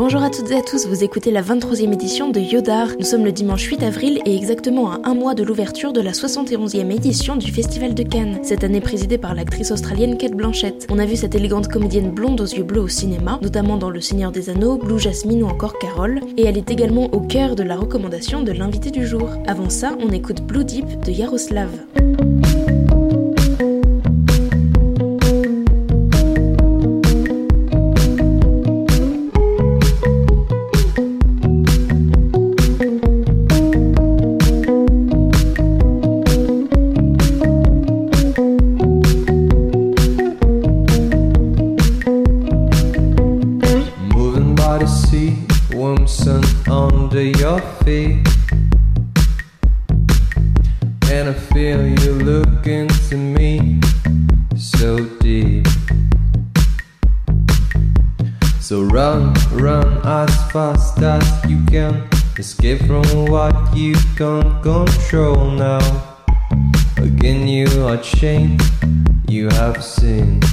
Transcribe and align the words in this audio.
Bonjour 0.00 0.22
à 0.22 0.30
toutes 0.30 0.48
et 0.52 0.54
à 0.54 0.62
tous, 0.62 0.86
vous 0.86 1.02
écoutez 1.02 1.32
la 1.32 1.42
23e 1.42 1.92
édition 1.92 2.30
de 2.30 2.38
Yodar. 2.38 2.86
Nous 3.00 3.04
sommes 3.04 3.24
le 3.24 3.32
dimanche 3.32 3.64
8 3.64 3.82
avril 3.82 4.20
et 4.24 4.36
exactement 4.36 4.92
à 4.92 5.00
un 5.02 5.12
mois 5.12 5.34
de 5.34 5.42
l'ouverture 5.42 5.92
de 5.92 6.00
la 6.00 6.12
71e 6.12 6.94
édition 6.94 7.34
du 7.34 7.50
Festival 7.50 7.94
de 7.96 8.04
Cannes, 8.04 8.38
cette 8.44 8.62
année 8.62 8.80
présidée 8.80 9.18
par 9.18 9.34
l'actrice 9.34 9.72
australienne 9.72 10.16
Kate 10.16 10.36
Blanchett. 10.36 10.86
On 10.88 11.00
a 11.00 11.04
vu 11.04 11.16
cette 11.16 11.34
élégante 11.34 11.66
comédienne 11.66 12.12
blonde 12.12 12.40
aux 12.40 12.46
yeux 12.46 12.62
bleus 12.62 12.82
au 12.82 12.86
cinéma, 12.86 13.40
notamment 13.42 13.76
dans 13.76 13.90
Le 13.90 14.00
Seigneur 14.00 14.30
des 14.30 14.50
Anneaux, 14.50 14.76
Blue 14.76 15.00
Jasmine 15.00 15.42
ou 15.42 15.48
encore 15.48 15.76
Carole, 15.80 16.20
et 16.36 16.44
elle 16.44 16.58
est 16.58 16.70
également 16.70 17.06
au 17.12 17.18
cœur 17.18 17.56
de 17.56 17.64
la 17.64 17.74
recommandation 17.74 18.44
de 18.44 18.52
l'invité 18.52 18.92
du 18.92 19.04
jour. 19.04 19.28
Avant 19.48 19.68
ça, 19.68 19.98
on 20.00 20.12
écoute 20.12 20.42
Blue 20.42 20.64
Deep 20.64 21.00
de 21.06 21.10
Yaroslav. 21.10 21.70
lonesome 46.08 46.70
under 46.70 47.22
your 47.22 47.60
feet. 47.84 48.26
And 51.10 51.28
I 51.28 51.34
feel 51.52 51.86
you 51.86 52.12
looking 52.12 52.88
to 53.08 53.16
me 53.16 53.80
so 54.56 54.98
deep. 55.20 55.66
So 58.60 58.82
run, 58.82 59.34
run 59.52 60.00
as 60.04 60.34
fast 60.50 60.98
as 60.98 61.24
you 61.48 61.62
can. 61.66 62.08
Escape 62.38 62.86
from 62.86 63.26
what 63.26 63.76
you 63.76 63.94
can't 64.16 64.62
control 64.62 65.50
now. 65.50 66.16
Again, 66.96 67.46
you 67.48 67.68
are 67.86 67.98
chained, 67.98 68.62
you 69.28 69.48
have 69.48 69.84
sinned. 69.84 70.44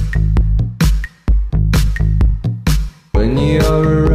When 3.12 3.38
you're 3.38 4.05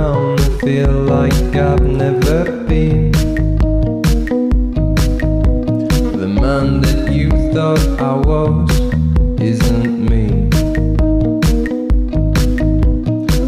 feel 0.62 0.92
like 0.92 1.56
I've 1.56 1.81
never 1.81 2.52
been. 2.67 3.12
The 6.22 6.28
man 6.28 6.81
that 6.81 7.12
you 7.12 7.31
thought 7.52 7.80
I 8.00 8.14
was 8.14 8.70
isn't 9.42 10.06
me. 10.08 10.28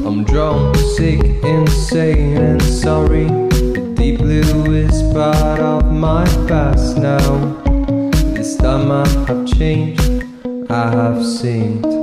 I'm 0.08 0.24
drunk, 0.24 0.76
sick, 0.98 1.22
insane, 1.44 2.38
and 2.38 2.62
sorry 2.64 3.26
The 3.26 3.94
deep 3.96 4.18
blue 4.18 4.74
is 4.74 5.14
part 5.14 5.60
of 5.60 5.92
my 5.92 6.26
past 6.48 6.98
now. 6.98 7.62
This 8.34 8.58
time 8.58 8.92
I 8.92 9.08
have 9.28 9.46
changed, 9.46 10.26
I 10.68 10.90
have 10.90 11.24
seen. 11.24 12.03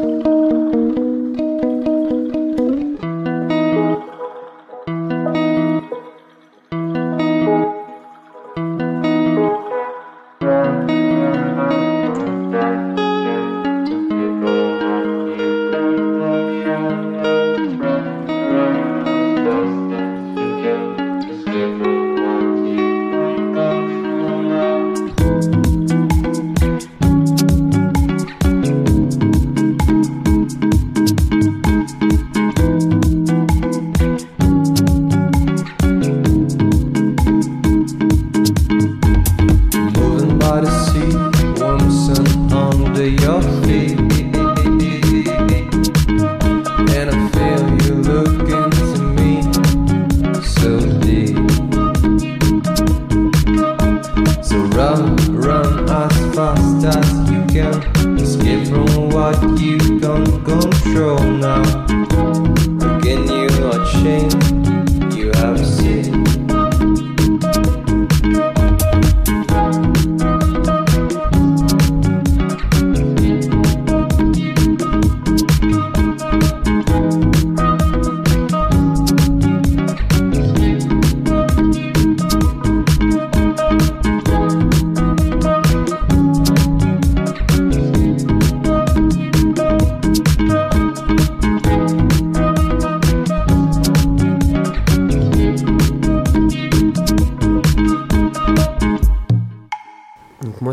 shame. 64.02 64.30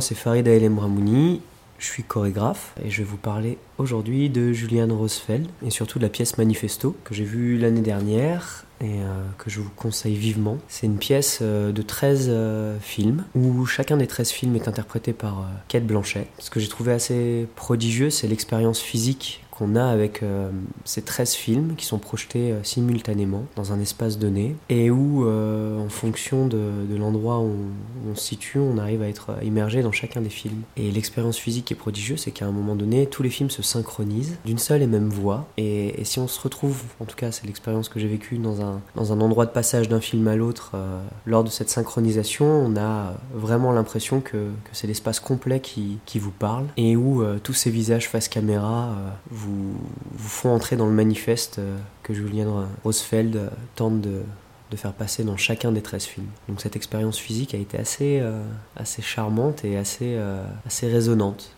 C'est 0.07 0.15
Farid 0.15 0.47
El 0.47 0.73
Ramouni, 0.79 1.41
je 1.79 1.85
suis 1.85 2.03
chorégraphe 2.03 2.73
et 2.81 2.89
je 2.89 2.99
vais 2.99 3.03
vous 3.03 3.17
parler 3.17 3.57
aujourd'hui 3.77 4.29
de 4.29 4.53
Julian 4.53 4.87
Rosfeld 4.87 5.47
et 5.65 5.69
surtout 5.69 5.99
de 5.99 6.03
la 6.05 6.09
pièce 6.09 6.37
Manifesto 6.37 6.95
que 7.03 7.13
j'ai 7.13 7.25
vue 7.25 7.57
l'année 7.57 7.81
dernière 7.81 8.63
et 8.79 9.01
euh, 9.01 9.25
que 9.37 9.49
je 9.49 9.59
vous 9.59 9.69
conseille 9.75 10.15
vivement. 10.15 10.59
C'est 10.69 10.85
une 10.85 10.97
pièce 10.97 11.39
euh, 11.41 11.73
de 11.73 11.81
13 11.81 12.27
euh, 12.29 12.79
films 12.79 13.25
où 13.35 13.65
chacun 13.65 13.97
des 13.97 14.07
13 14.07 14.29
films 14.29 14.55
est 14.55 14.69
interprété 14.69 15.11
par 15.11 15.45
Kate 15.67 15.85
Blanchett. 15.85 16.29
Ce 16.39 16.49
que 16.49 16.61
j'ai 16.61 16.69
trouvé 16.69 16.93
assez 16.93 17.45
prodigieux, 17.57 18.09
c'est 18.09 18.27
l'expérience 18.27 18.79
physique 18.79 19.43
qu'on 19.57 19.75
a 19.75 19.85
avec 19.85 20.21
euh, 20.21 20.49
ces 20.85 21.01
13 21.01 21.33
films 21.33 21.75
qui 21.75 21.85
sont 21.85 21.97
projetés 21.97 22.51
euh, 22.51 22.63
simultanément 22.63 23.45
dans 23.55 23.73
un 23.73 23.79
espace 23.79 24.19
donné 24.19 24.55
et 24.69 24.91
où, 24.91 25.25
euh, 25.25 25.79
en 25.83 25.89
fonction 25.89 26.47
de, 26.47 26.59
l'endroit 26.95 27.39
où 27.39 27.55
on, 28.09 28.15
se 28.15 28.23
situe, 28.23 28.59
on 28.59 28.77
arrive 28.77 29.01
à 29.01 29.07
être 29.07 29.31
immergé 29.43 29.81
dans 29.81 29.91
chacun 29.91 30.21
des 30.21 30.29
films. 30.29 30.61
Et 30.75 30.91
l'expérience 30.91 31.37
physique 31.37 31.71
est 31.71 31.75
prodigieuse, 31.75 32.21
c'est 32.21 32.31
qu'à 32.31 32.45
un 32.45 32.51
moment 32.51 32.75
donné, 32.75 33.07
tous 33.07 33.23
les 33.23 33.29
films 33.29 33.49
se 33.49 33.61
synchronisent 33.61 34.37
d'une 34.45 34.57
seule 34.57 34.81
et 34.81 34.87
même 34.87 35.09
voix. 35.09 35.47
Et, 35.57 35.93
si 36.03 36.19
on 36.19 36.27
se 36.27 36.39
retrouve, 36.39 36.83
en 36.99 37.05
tout 37.05 37.15
cas, 37.15 37.31
c'est 37.31 37.45
l'expérience 37.45 37.89
que 37.89 37.99
j'ai 37.99 38.07
vécue 38.07 38.37
dans 38.37 38.61
un, 38.61 38.81
dans 38.95 39.11
un 39.11 39.19
endroit 39.19 39.45
de 39.45 39.51
passage 39.51 39.89
d'un 39.89 39.99
film 39.99 40.27
à 40.27 40.35
l'autre, 40.35 40.71
lors 41.25 41.43
de 41.43 41.49
cette 41.49 41.69
synchronisation, 41.69 42.45
on 42.45 42.77
a 42.77 43.13
vraiment 43.33 43.71
l'impression 43.73 44.21
que, 44.21 44.37
que 44.37 44.71
c'est 44.71 44.87
l'espace 44.87 45.19
complet 45.19 45.59
qui, 45.59 45.97
qui, 46.05 46.19
vous 46.19 46.31
parle 46.31 46.65
et 46.77 46.95
où 46.95 47.23
tous 47.43 47.53
ces 47.53 47.69
visages 47.69 48.07
face 48.07 48.27
caméra 48.29 48.95
vous 49.29 49.46
vous, 49.47 50.29
font 50.29 50.53
entrer 50.53 50.75
dans 50.75 50.85
le 50.85 50.93
manifeste 50.93 51.59
euh, 51.59 51.77
que 52.03 52.13
Julien 52.13 52.67
Rosfeld 52.83 53.35
euh, 53.35 53.49
tente 53.75 54.01
de, 54.01 54.21
faire 54.75 54.93
passer 54.93 55.23
dans 55.23 55.37
chacun 55.37 55.71
des 55.71 55.81
13 55.81 56.03
films. 56.03 56.27
Donc 56.49 56.61
cette 56.61 56.75
expérience 56.75 57.17
physique 57.17 57.55
a 57.55 57.57
été 57.57 57.77
assez, 57.77 58.19
euh, 58.19 58.43
charmante 59.01 59.63
et 59.63 59.77
assez, 59.77 60.19
résonante. 60.83 61.55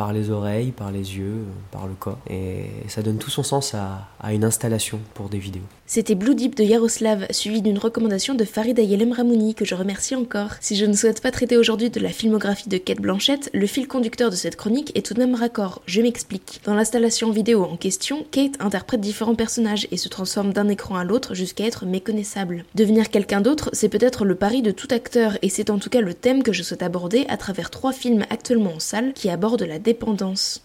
Par 0.00 0.14
les 0.14 0.30
oreilles, 0.30 0.70
par 0.70 0.90
les 0.90 1.18
yeux, 1.18 1.44
par 1.70 1.86
le 1.86 1.92
corps. 1.92 2.16
Et 2.30 2.70
ça 2.88 3.02
donne 3.02 3.18
tout 3.18 3.28
son 3.28 3.42
sens 3.42 3.74
à, 3.74 4.32
une 4.32 4.44
installation 4.44 4.98
pour 5.12 5.28
des 5.28 5.36
vidéos. 5.36 5.62
C'était 5.84 6.14
Blue 6.14 6.34
Deep 6.34 6.56
de 6.56 6.62
Yaroslav, 6.62 7.26
suivi 7.30 7.60
d'une 7.60 7.76
recommandation 7.76 8.34
de 8.34 8.44
Farid 8.44 8.78
Ayelem 8.78 9.12
Ramouni, 9.12 9.54
que 9.54 9.64
je 9.64 9.74
remercie 9.74 10.14
encore. 10.14 10.52
Si 10.60 10.76
je 10.76 10.86
ne 10.86 10.92
souhaite 10.94 11.20
pas 11.20 11.32
traiter 11.32 11.58
aujourd'hui 11.58 11.90
de 11.90 12.00
la 12.00 12.10
filmographie 12.10 12.68
de 12.68 12.78
Kate 12.78 13.00
Blanchett, 13.00 13.50
le 13.52 13.66
fil 13.66 13.88
conducteur 13.88 14.30
de 14.30 14.36
cette 14.36 14.56
chronique 14.56 14.96
est 14.96 15.04
tout 15.04 15.14
de 15.14 15.18
même 15.18 15.34
raccord. 15.34 15.82
Je 15.86 16.00
m'explique. 16.00 16.60
Dans 16.64 16.74
l'installation 16.74 17.30
vidéo 17.30 17.64
en 17.64 17.76
question, 17.76 18.24
Kate 18.30 18.54
interprète 18.60 19.00
différents 19.00 19.34
personnages 19.34 19.88
et 19.90 19.96
se 19.96 20.08
transforme 20.08 20.52
d'un 20.52 20.68
écran 20.68 20.96
à 20.96 21.04
l'autre 21.04 21.34
jusqu'à 21.34 21.64
être 21.64 21.84
méconnaissable. 21.84 22.64
Devenir 22.74 23.10
quelqu'un 23.10 23.40
d'autre, 23.40 23.68
c'est 23.74 23.88
peut-être 23.88 24.24
le 24.24 24.36
pari 24.36 24.62
de 24.62 24.70
tout 24.70 24.88
acteur, 24.92 25.36
et 25.42 25.48
c'est 25.48 25.70
en 25.70 25.78
tout 25.78 25.90
cas 25.90 26.00
le 26.00 26.14
thème 26.14 26.42
que 26.44 26.52
je 26.52 26.62
souhaite 26.62 26.84
aborder 26.84 27.26
à 27.28 27.36
travers 27.36 27.68
trois 27.68 27.92
films 27.92 28.24
actuellement 28.30 28.74
en 28.76 28.80
salle 28.80 29.12
qui 29.12 29.28
abordent 29.28 29.62
la 29.62 29.80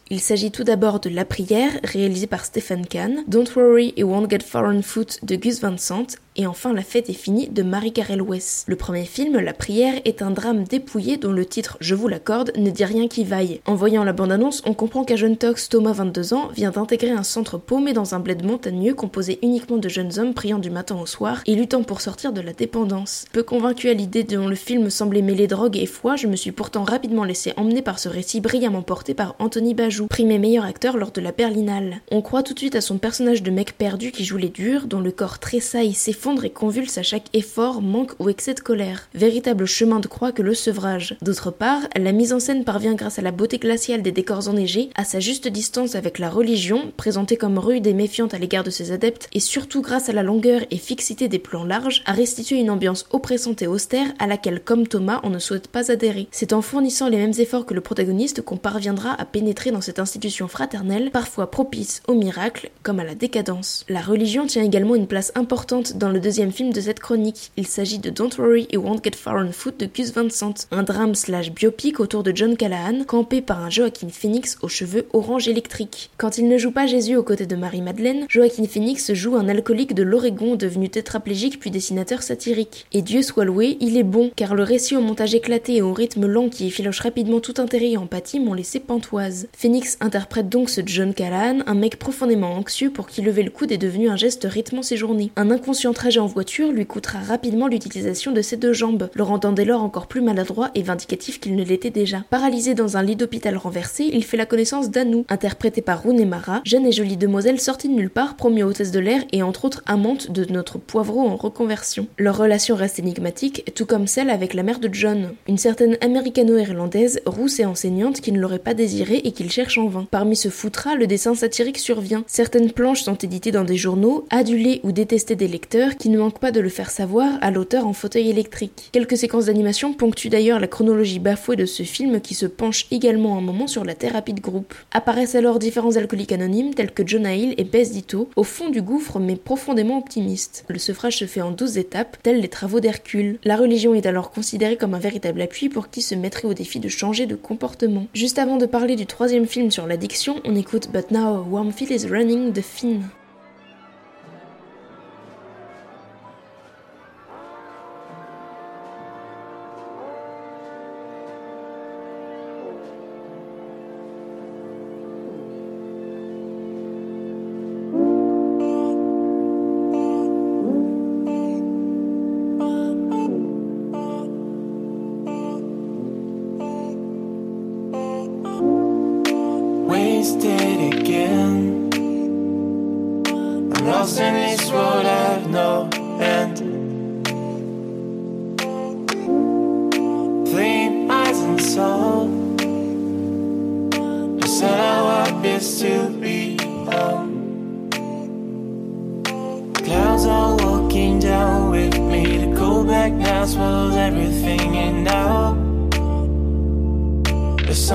Il 0.09 0.19
s'agit 0.19 0.51
tout 0.51 0.63
d'abord 0.63 0.99
de 0.99 1.09
La 1.09 1.25
Prière, 1.25 1.71
réalisé 1.83 2.27
par 2.27 2.45
Stephen 2.45 2.85
Kahn, 2.85 3.23
Don't 3.27 3.47
Worry 3.55 3.93
It 3.97 4.03
Won't 4.03 4.29
Get 4.29 4.45
on 4.53 4.81
Foot 4.81 5.19
de 5.23 5.35
Gus 5.35 5.61
Van 5.61 5.77
Sant 5.77 6.07
et 6.37 6.47
enfin 6.47 6.73
La 6.73 6.83
fête 6.83 7.09
est 7.09 7.13
finie 7.13 7.47
de 7.47 7.63
Marie 7.63 7.93
Carell 7.93 8.21
West. 8.21 8.65
Le 8.67 8.75
premier 8.75 9.05
film, 9.05 9.39
La 9.39 9.53
prière, 9.53 10.01
est 10.05 10.21
un 10.21 10.31
drame 10.31 10.65
dépouillé 10.65 11.17
dont 11.17 11.31
le 11.31 11.45
titre 11.45 11.77
Je 11.79 11.95
vous 11.95 12.07
l'accorde 12.07 12.51
ne 12.57 12.69
dit 12.69 12.85
rien 12.85 13.07
qui 13.07 13.23
vaille. 13.23 13.61
En 13.65 13.75
voyant 13.75 14.03
la 14.03 14.13
bande-annonce, 14.13 14.61
on 14.65 14.73
comprend 14.73 15.05
qu'un 15.05 15.15
jeune 15.15 15.37
tox, 15.37 15.69
Thomas 15.69 15.93
22 15.93 16.33
ans, 16.33 16.49
vient 16.53 16.71
d'intégrer 16.71 17.11
un 17.11 17.23
centre 17.23 17.57
paumé 17.57 17.93
dans 17.93 18.15
un 18.15 18.19
bled 18.19 18.43
montagneux 18.43 18.93
composé 18.93 19.39
uniquement 19.43 19.77
de 19.77 19.89
jeunes 19.89 20.19
hommes 20.19 20.33
priant 20.33 20.59
du 20.59 20.69
matin 20.69 20.97
au 20.99 21.05
soir 21.05 21.41
et 21.45 21.55
luttant 21.55 21.83
pour 21.83 22.01
sortir 22.01 22.33
de 22.33 22.41
la 22.41 22.53
dépendance. 22.53 23.25
Peu 23.31 23.43
convaincu 23.43 23.89
à 23.89 23.93
l'idée 23.93 24.23
dont 24.23 24.47
le 24.47 24.55
film 24.55 24.89
semblait 24.89 25.21
mêler 25.21 25.47
drogue 25.47 25.77
et 25.77 25.85
foi, 25.85 26.15
je 26.15 26.27
me 26.27 26.35
suis 26.35 26.51
pourtant 26.51 26.83
rapidement 26.83 27.23
laissé 27.23 27.53
emmener 27.55 27.81
par 27.81 27.97
ce 27.97 28.09
récit 28.09 28.41
brillamment 28.41 28.81
porté 28.81 29.04
par 29.13 29.35
Anthony 29.39 29.73
Bajou, 29.73 30.07
primé 30.07 30.39
meilleur 30.39 30.65
acteur 30.65 30.97
lors 30.97 31.11
de 31.11 31.21
la 31.21 31.31
Berlinale. 31.31 32.01
On 32.11 32.21
croit 32.21 32.43
tout 32.43 32.53
de 32.53 32.59
suite 32.59 32.75
à 32.75 32.81
son 32.81 32.97
personnage 32.97 33.43
de 33.43 33.51
mec 33.51 33.77
perdu 33.77 34.11
qui 34.11 34.25
joue 34.25 34.37
les 34.37 34.49
durs, 34.49 34.87
dont 34.87 34.99
le 34.99 35.11
corps 35.11 35.39
tressaille, 35.39 35.93
s'effondre 35.93 36.45
et 36.45 36.49
convulse 36.49 36.97
à 36.97 37.03
chaque 37.03 37.27
effort, 37.33 37.81
manque 37.81 38.13
ou 38.19 38.29
excès 38.29 38.53
de 38.53 38.59
colère. 38.59 39.07
Véritable 39.13 39.65
chemin 39.65 39.99
de 39.99 40.07
croix 40.07 40.31
que 40.31 40.41
le 40.41 40.53
sevrage. 40.53 41.17
D'autre 41.21 41.51
part, 41.51 41.81
la 41.95 42.11
mise 42.11 42.33
en 42.33 42.39
scène 42.39 42.63
parvient 42.63 42.95
grâce 42.95 43.19
à 43.19 43.21
la 43.21 43.31
beauté 43.31 43.57
glaciale 43.57 44.01
des 44.01 44.11
décors 44.11 44.47
enneigés, 44.47 44.89
à 44.95 45.03
sa 45.03 45.19
juste 45.19 45.47
distance 45.47 45.95
avec 45.95 46.19
la 46.19 46.29
religion, 46.29 46.91
présentée 46.97 47.37
comme 47.37 47.59
rude 47.59 47.87
et 47.87 47.93
méfiante 47.93 48.33
à 48.33 48.37
l'égard 48.37 48.63
de 48.63 48.69
ses 48.69 48.91
adeptes, 48.91 49.29
et 49.33 49.39
surtout 49.39 49.81
grâce 49.81 50.09
à 50.09 50.13
la 50.13 50.23
longueur 50.23 50.61
et 50.71 50.77
fixité 50.77 51.27
des 51.27 51.39
plans 51.39 51.63
larges, 51.63 52.03
à 52.05 52.13
restituer 52.13 52.57
une 52.57 52.69
ambiance 52.69 53.05
oppressante 53.11 53.61
et 53.61 53.67
austère 53.67 54.07
à 54.19 54.27
laquelle, 54.27 54.61
comme 54.61 54.87
Thomas, 54.87 55.19
on 55.23 55.29
ne 55.29 55.39
souhaite 55.39 55.67
pas 55.67 55.91
adhérer. 55.91 56.27
C'est 56.31 56.53
en 56.53 56.61
fournissant 56.61 57.09
les 57.09 57.17
mêmes 57.17 57.33
efforts 57.37 57.65
que 57.65 57.73
le 57.73 57.81
protagoniste 57.81 58.41
qu'on 58.41 58.57
à 59.03 59.25
pénétrer 59.25 59.71
dans 59.71 59.81
cette 59.81 59.99
institution 59.99 60.47
fraternelle, 60.47 61.11
parfois 61.11 61.51
propice 61.51 62.01
au 62.07 62.13
miracle, 62.13 62.69
comme 62.83 62.99
à 62.99 63.03
la 63.03 63.15
décadence. 63.15 63.85
La 63.89 64.01
religion 64.01 64.47
tient 64.47 64.63
également 64.63 64.95
une 64.95 65.07
place 65.07 65.31
importante 65.35 65.97
dans 65.97 66.09
le 66.09 66.19
deuxième 66.19 66.51
film 66.51 66.71
de 66.71 66.81
cette 66.81 66.99
chronique. 66.99 67.51
Il 67.57 67.67
s'agit 67.67 67.99
de 67.99 68.09
Don't 68.09 68.31
Worry 68.37 68.67
It 68.71 68.77
Won't 68.77 69.03
Get 69.03 69.15
Far 69.15 69.35
on 69.35 69.51
Foot 69.51 69.79
de 69.79 69.85
Gus 69.85 70.13
Van 70.13 70.29
Sant, 70.29 70.67
un 70.71 70.83
drame 70.83 71.15
slash 71.15 71.51
biopic 71.51 71.99
autour 71.99 72.23
de 72.23 72.31
John 72.35 72.55
Callahan, 72.55 73.03
campé 73.05 73.41
par 73.41 73.61
un 73.61 73.69
Joaquin 73.69 74.09
Phoenix 74.09 74.57
aux 74.61 74.67
cheveux 74.67 75.07
orange 75.13 75.47
électriques. 75.47 76.09
Quand 76.17 76.37
il 76.37 76.47
ne 76.47 76.57
joue 76.57 76.71
pas 76.71 76.87
Jésus 76.87 77.15
aux 77.15 77.23
côtés 77.23 77.45
de 77.45 77.55
Marie-Madeleine, 77.55 78.25
Joaquin 78.29 78.65
Phoenix 78.65 79.13
joue 79.13 79.35
un 79.35 79.49
alcoolique 79.49 79.93
de 79.93 80.03
l'Oregon 80.03 80.55
devenu 80.55 80.89
tétraplégique 80.89 81.59
puis 81.59 81.71
dessinateur 81.71 82.23
satirique. 82.23 82.85
Et 82.93 83.01
Dieu 83.01 83.21
soit 83.21 83.45
loué, 83.45 83.77
il 83.79 83.97
est 83.97 84.03
bon, 84.03 84.31
car 84.35 84.55
le 84.55 84.63
récit 84.63 84.95
au 84.95 85.01
montage 85.01 85.35
éclaté 85.35 85.75
et 85.75 85.81
au 85.81 85.93
rythme 85.93 86.25
lent 86.25 86.49
qui 86.49 86.67
effiloche 86.67 86.99
rapidement 86.99 87.39
tout 87.39 87.55
intérêt 87.57 87.91
et 87.91 87.97
empathie 87.97 88.39
m'ont 88.39 88.53
laissé 88.53 88.79
pantoise. 88.85 89.47
Phoenix 89.51 89.97
interprète 89.99 90.49
donc 90.49 90.69
ce 90.69 90.81
John 90.85 91.13
Callahan, 91.13 91.59
un 91.65 91.73
mec 91.73 91.97
profondément 91.99 92.53
anxieux 92.53 92.89
pour 92.89 93.07
qui 93.07 93.21
lever 93.21 93.43
le 93.43 93.51
coude 93.51 93.71
est 93.71 93.77
devenu 93.77 94.09
un 94.09 94.15
geste 94.15 94.45
rythmant 94.49 94.81
ses 94.81 94.97
journées. 94.97 95.31
Un 95.35 95.51
inconscient 95.51 95.93
trajet 95.93 96.19
en 96.19 96.27
voiture 96.27 96.71
lui 96.71 96.85
coûtera 96.85 97.19
rapidement 97.19 97.67
l'utilisation 97.67 98.31
de 98.31 98.41
ses 98.41 98.57
deux 98.57 98.73
jambes, 98.73 99.09
le 99.13 99.23
rendant 99.23 99.51
dès 99.51 99.65
lors 99.65 99.83
encore 99.83 100.07
plus 100.07 100.21
maladroit 100.21 100.71
et 100.75 100.83
vindicatif 100.83 101.39
qu'il 101.39 101.55
ne 101.55 101.63
l'était 101.63 101.89
déjà. 101.89 102.23
Paralysé 102.29 102.73
dans 102.73 102.97
un 102.97 103.03
lit 103.03 103.15
d'hôpital 103.15 103.57
renversé, 103.57 104.09
il 104.13 104.23
fait 104.23 104.37
la 104.37 104.45
connaissance 104.45 104.89
d'Anou, 104.89 105.25
interprétée 105.29 105.81
par 105.81 106.03
Rooney 106.03 106.25
Mara, 106.25 106.61
jeune 106.65 106.85
et 106.85 106.91
jolie 106.91 107.17
demoiselle 107.17 107.59
sortie 107.59 107.89
de 107.89 107.93
nulle 107.93 108.09
part, 108.09 108.35
promise 108.35 108.63
hôtesse 108.63 108.91
de 108.91 108.99
l'air 108.99 109.23
et 109.31 109.41
entre 109.41 109.65
autres 109.65 109.81
amante 109.85 110.31
de 110.31 110.45
notre 110.51 110.77
poivreau 110.77 111.27
en 111.27 111.35
reconversion. 111.35 112.07
Leur 112.17 112.37
relation 112.37 112.75
reste 112.75 112.99
énigmatique, 112.99 113.71
tout 113.75 113.85
comme 113.85 114.07
celle 114.07 114.29
avec 114.29 114.53
la 114.53 114.63
mère 114.63 114.79
de 114.79 114.89
John, 114.93 115.33
une 115.47 115.57
certaine 115.57 115.97
américano-irlandaise, 116.01 117.21
rousse 117.25 117.59
et 117.59 117.65
enseignante 117.65 118.21
qui 118.21 118.31
ne 118.31 118.39
l'aurait 118.39 118.59
pas 118.59 118.74
désiré 118.75 119.21
et 119.23 119.31
qu'il 119.31 119.49
cherche 119.51 119.77
en 119.77 119.87
vain. 119.87 120.07
Parmi 120.11 120.35
ce 120.35 120.49
foutra, 120.49 120.95
le 120.95 121.07
dessin 121.07 121.33
satirique 121.33 121.79
survient. 121.79 122.23
Certaines 122.27 122.71
planches 122.71 123.03
sont 123.03 123.15
éditées 123.15 123.51
dans 123.51 123.63
des 123.63 123.77
journaux, 123.77 124.27
adulées 124.29 124.81
ou 124.83 124.91
détestées 124.91 125.35
des 125.35 125.47
lecteurs 125.47 125.97
qui 125.97 126.09
ne 126.09 126.19
manquent 126.19 126.39
pas 126.39 126.51
de 126.51 126.59
le 126.59 126.69
faire 126.69 126.91
savoir 126.91 127.37
à 127.41 127.51
l'auteur 127.51 127.87
en 127.87 127.93
fauteuil 127.93 128.29
électrique. 128.29 128.89
Quelques 128.91 129.17
séquences 129.17 129.45
d'animation 129.45 129.93
ponctuent 129.93 130.29
d'ailleurs 130.29 130.59
la 130.59 130.67
chronologie 130.67 131.19
bafouée 131.19 131.55
de 131.55 131.65
ce 131.65 131.83
film 131.83 132.21
qui 132.21 132.33
se 132.33 132.45
penche 132.45 132.85
également 132.91 133.37
un 133.37 133.41
moment 133.41 133.67
sur 133.67 133.83
la 133.83 133.95
thérapie 133.95 134.33
de 134.33 134.41
groupe. 134.41 134.73
Apparaissent 134.91 135.35
alors 135.35 135.59
différents 135.59 135.95
alcooliques 135.95 136.31
anonymes 136.31 136.73
tels 136.73 136.91
que 136.91 137.07
Jonah 137.07 137.35
Hill 137.35 137.55
et 137.57 137.63
Bess 137.63 137.91
Ditto, 137.91 138.29
au 138.35 138.43
fond 138.43 138.69
du 138.69 138.81
gouffre 138.81 139.19
mais 139.19 139.35
profondément 139.35 139.97
optimistes. 139.97 140.65
Le 140.67 140.79
sevrage 140.79 141.17
se 141.17 141.25
fait 141.25 141.41
en 141.41 141.51
douze 141.51 141.77
étapes, 141.77 142.17
tels 142.23 142.41
les 142.41 142.47
travaux 142.47 142.79
d'Hercule. 142.79 143.39
La 143.43 143.55
religion 143.55 143.93
est 143.93 144.05
alors 144.05 144.31
considérée 144.31 144.77
comme 144.77 144.93
un 144.93 144.99
véritable 144.99 145.41
appui 145.41 145.69
pour 145.69 145.89
qui 145.89 146.01
se 146.01 146.15
mettrait 146.15 146.47
au 146.47 146.53
défi 146.53 146.79
de 146.79 146.89
changer 146.89 147.25
de 147.25 147.35
comportement. 147.35 148.07
Juste 148.13 148.39
avant 148.39 148.57
de 148.57 148.64
parler 148.67 148.95
du 148.95 149.05
troisième 149.05 149.45
film 149.45 149.71
sur 149.71 149.87
l'addiction, 149.87 150.41
on 150.45 150.55
écoute 150.55 150.89
But 150.91 151.11
Now 151.11 151.43
Warm 151.49 151.71
is 151.89 152.07
Running 152.07 152.51
de 152.51 152.61
Finn. 152.61 153.03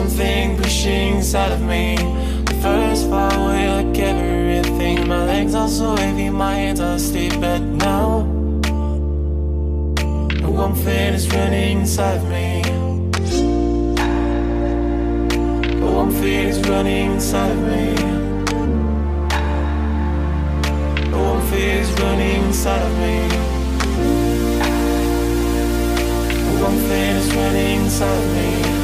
Something 0.01 0.57
pushing 0.57 1.17
inside 1.17 1.53
of 1.53 1.61
me. 1.61 1.95
The 2.49 2.55
first 2.63 3.11
far 3.11 3.31
away, 3.35 3.69
like 3.69 3.99
everything. 3.99 5.07
My 5.07 5.27
legs 5.27 5.55
are 5.55 5.69
so 5.69 5.95
heavy, 5.95 6.31
my 6.31 6.55
hands 6.55 6.81
are 6.81 6.99
stiff, 6.99 7.39
but 7.39 7.61
now 7.61 8.23
the 10.43 10.51
warm 10.57 10.75
feeling 10.75 11.15
is 11.21 11.29
running 11.35 11.81
inside 11.81 12.17
of 12.17 12.25
me. 12.35 12.63
The 15.81 15.87
warm 15.93 16.11
feeling 16.13 16.49
is 16.49 16.61
running 16.71 17.13
inside 17.13 17.51
of 17.57 17.61
me. 17.71 17.85
The 21.11 21.19
warm 21.25 21.41
feeling 21.51 21.83
is 21.85 21.93
running 22.01 22.43
inside 22.49 22.83
of 22.89 22.95
me. 23.03 23.15
The 26.47 26.53
warm 26.61 26.77
feeling 26.89 27.17
is 27.23 27.29
running 27.35 27.81
inside 27.85 28.19
of 28.25 28.29
me. 28.37 28.80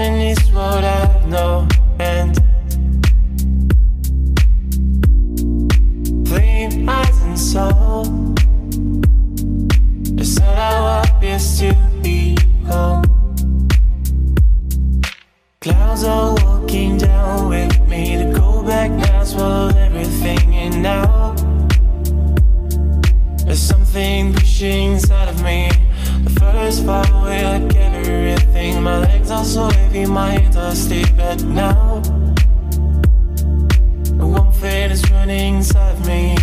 In 0.00 0.18
this 0.18 0.50
world 0.52 0.82
I 0.82 1.26
no 1.26 1.68
end, 1.98 2.36
flame 6.26 6.88
eyes 6.88 7.18
and 7.20 7.38
soul. 7.38 8.04
The 10.16 10.24
sun 10.24 10.56
I 10.56 11.02
appears 11.04 11.58
to 11.58 11.76
be 12.00 12.34
home. 12.64 13.04
Clouds 15.60 16.04
are 16.04 16.34
walking 16.44 16.96
down 16.96 17.50
with 17.50 17.86
me. 17.86 18.16
to 18.16 18.32
go 18.32 18.62
back 18.62 18.90
now 18.90 19.22
swallow 19.22 19.68
everything 19.76 20.54
and 20.54 20.82
now 20.82 21.34
there's 23.44 23.60
something 23.60 24.32
pushing 24.32 24.92
inside 24.92 25.28
of 25.28 25.42
me. 25.42 25.68
The 26.24 26.30
first 26.40 26.86
part 26.86 27.10
away 27.10 27.44
I 27.44 27.79
my 28.90 28.98
legs 28.98 29.30
are 29.30 29.44
so 29.44 29.68
heavy, 29.70 30.04
my 30.04 30.32
head 30.32 30.56
I 30.56 30.74
stupid 30.74 31.44
now. 31.46 32.02
now. 34.18 34.26
One 34.38 34.52
fade 34.52 34.90
is 34.90 35.08
running 35.12 35.56
inside 35.58 35.98
me. 36.06 36.36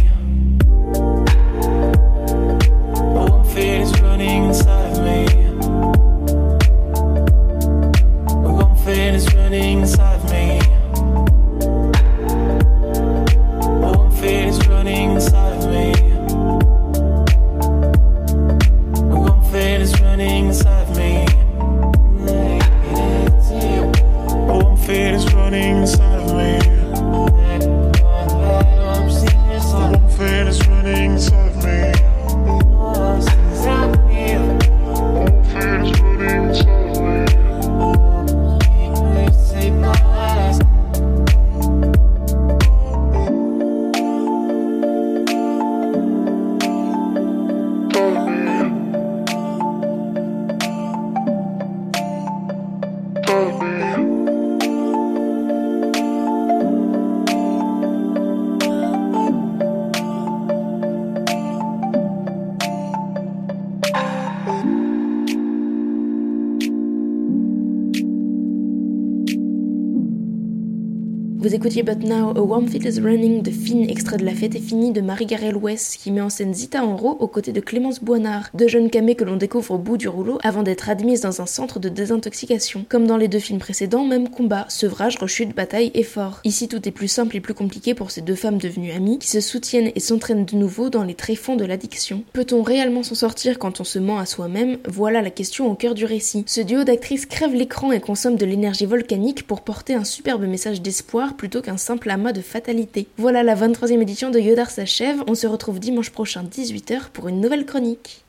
Écoutiez 71.57 71.81
But 71.81 72.03
Now, 72.03 72.37
A 72.37 72.41
Warm 72.41 72.67
Fit 72.67 72.87
is 72.87 73.01
Running 73.01 73.41
de 73.41 73.49
Finn, 73.49 73.89
extrait 73.89 74.17
de 74.17 74.25
La 74.25 74.35
Fête 74.35 74.53
est 74.53 74.59
finie 74.59 74.91
de 74.91 75.01
Marie-Garelle 75.01 75.55
West, 75.55 75.97
qui 75.97 76.11
met 76.11 76.21
en 76.21 76.29
scène 76.29 76.53
Zita 76.53 76.85
Enro 76.85 77.17
aux 77.19 77.27
côtés 77.27 77.51
de 77.51 77.59
Clémence 77.59 77.99
Boinard, 77.99 78.51
deux 78.53 78.67
jeunes 78.67 78.91
camés 78.91 79.15
que 79.15 79.23
l'on 79.23 79.37
découvre 79.37 79.71
au 79.71 79.79
bout 79.79 79.97
du 79.97 80.07
rouleau 80.07 80.37
avant 80.43 80.61
d'être 80.61 80.87
admises 80.87 81.21
dans 81.21 81.41
un 81.41 81.47
centre 81.47 81.79
de 81.79 81.89
désintoxication. 81.89 82.85
Comme 82.87 83.07
dans 83.07 83.17
les 83.17 83.27
deux 83.27 83.39
films 83.39 83.57
précédents, 83.57 84.05
même 84.05 84.29
combat, 84.29 84.67
sevrage, 84.69 85.17
rechute, 85.17 85.55
bataille, 85.55 85.89
effort. 85.95 86.41
Ici, 86.43 86.67
tout 86.67 86.87
est 86.87 86.91
plus 86.91 87.07
simple 87.07 87.35
et 87.35 87.41
plus 87.41 87.55
compliqué 87.55 87.95
pour 87.95 88.11
ces 88.11 88.21
deux 88.21 88.35
femmes 88.35 88.59
devenues 88.59 88.91
amies, 88.91 89.17
qui 89.17 89.27
se 89.27 89.41
soutiennent 89.41 89.91
et 89.95 89.99
s'entraînent 89.99 90.45
de 90.45 90.55
nouveau 90.55 90.91
dans 90.91 91.03
les 91.03 91.15
tréfonds 91.15 91.55
de 91.55 91.65
l'addiction. 91.65 92.21
Peut-on 92.33 92.61
réellement 92.61 93.01
s'en 93.01 93.15
sortir 93.15 93.57
quand 93.57 93.81
on 93.81 93.83
se 93.83 93.97
ment 93.97 94.19
à 94.19 94.27
soi-même? 94.27 94.77
Voilà 94.87 95.23
la 95.23 95.31
question 95.31 95.71
au 95.71 95.73
cœur 95.73 95.95
du 95.95 96.05
récit. 96.05 96.43
Ce 96.45 96.61
duo 96.61 96.83
d'actrices 96.83 97.25
crève 97.25 97.55
l'écran 97.55 97.91
et 97.91 97.99
consomme 97.99 98.35
de 98.35 98.45
l'énergie 98.45 98.85
volcanique 98.85 99.47
pour 99.47 99.61
porter 99.61 99.95
un 99.95 100.03
superbe 100.03 100.45
message 100.45 100.83
d'espoir 100.83 101.33
plutôt 101.47 101.61
qu'un 101.61 101.77
simple 101.77 102.09
amas 102.09 102.33
de 102.33 102.41
fatalité. 102.41 103.07
Voilà, 103.17 103.41
la 103.41 103.55
23e 103.55 104.01
édition 104.01 104.31
de 104.31 104.37
Yodar 104.37 104.69
s'achève. 104.69 105.23
On 105.27 105.33
se 105.33 105.47
retrouve 105.47 105.79
dimanche 105.79 106.09
prochain 106.09 106.43
18h 106.43 107.11
pour 107.13 107.29
une 107.29 107.39
nouvelle 107.39 107.65
chronique. 107.65 108.25